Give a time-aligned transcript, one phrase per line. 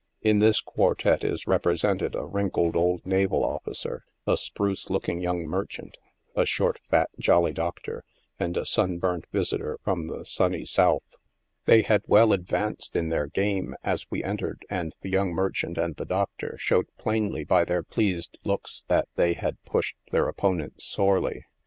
[0.23, 5.45] In this quartet is represented a wrin kled old naval officer, a spruce looking young
[5.45, 5.95] merchant,
[6.35, 8.03] a short, fat, jolly doctor,
[8.39, 11.03] and a sunburnt visitor from the sunny South.
[11.65, 14.23] They 8 NIGHT SIDE OF NEW YORK., had well advanced in their game, as we
[14.23, 19.07] entered, and the young merchant and the doctor showed plainly by their pleased looks that
[19.17, 21.43] they had pushed their opponents sorely.